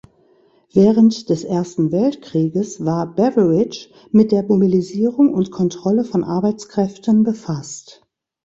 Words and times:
Während 0.73 1.29
des 1.29 1.43
Ersten 1.43 1.91
Weltkrieges 1.91 2.83
war 2.83 3.05
Beveridge 3.13 3.89
mit 4.09 4.31
der 4.31 4.41
Mobilisierung 4.41 5.31
und 5.31 5.51
Kontrolle 5.51 6.05
von 6.05 6.23
Arbeitskräften 6.23 7.21
befasst. 7.21 8.01